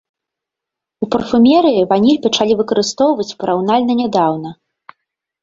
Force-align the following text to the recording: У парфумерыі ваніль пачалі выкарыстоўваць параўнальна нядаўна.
У 1.05 1.09
парфумерыі 1.15 1.83
ваніль 1.91 2.17
пачалі 2.25 2.57
выкарыстоўваць 2.63 3.27
параўнальна 3.45 3.93
нядаўна. 4.03 4.49